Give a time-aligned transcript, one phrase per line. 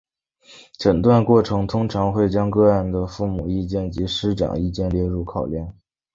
[0.79, 5.75] 诊断过程通常会将个案的父母意见及师长意见列入考量。